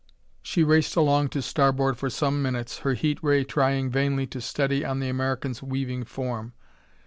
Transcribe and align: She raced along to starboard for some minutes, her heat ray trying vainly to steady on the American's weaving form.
She 0.41 0.63
raced 0.63 0.95
along 0.95 1.27
to 1.29 1.43
starboard 1.43 1.95
for 1.95 2.09
some 2.09 2.41
minutes, 2.41 2.79
her 2.79 2.95
heat 2.95 3.19
ray 3.21 3.43
trying 3.43 3.91
vainly 3.91 4.25
to 4.33 4.41
steady 4.41 4.83
on 4.83 4.99
the 4.99 5.09
American's 5.09 5.61
weaving 5.61 6.05
form. 6.05 6.53